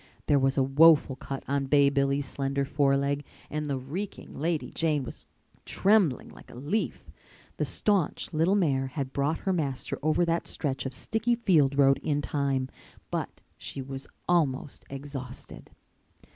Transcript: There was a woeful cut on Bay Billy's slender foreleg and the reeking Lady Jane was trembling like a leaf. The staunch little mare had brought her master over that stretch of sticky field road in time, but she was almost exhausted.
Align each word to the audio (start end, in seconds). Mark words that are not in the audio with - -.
There 0.25 0.39
was 0.39 0.57
a 0.57 0.63
woeful 0.63 1.15
cut 1.15 1.43
on 1.47 1.67
Bay 1.67 1.87
Billy's 1.91 2.25
slender 2.25 2.65
foreleg 2.65 3.23
and 3.51 3.67
the 3.67 3.77
reeking 3.77 4.33
Lady 4.39 4.71
Jane 4.71 5.03
was 5.03 5.27
trembling 5.63 6.29
like 6.29 6.49
a 6.49 6.55
leaf. 6.55 7.11
The 7.57 7.65
staunch 7.65 8.33
little 8.33 8.55
mare 8.55 8.87
had 8.87 9.13
brought 9.13 9.37
her 9.41 9.53
master 9.53 9.99
over 10.01 10.25
that 10.25 10.47
stretch 10.47 10.87
of 10.87 10.95
sticky 10.95 11.35
field 11.35 11.77
road 11.77 11.99
in 11.99 12.23
time, 12.23 12.67
but 13.11 13.41
she 13.59 13.79
was 13.79 14.07
almost 14.27 14.85
exhausted. 14.89 15.69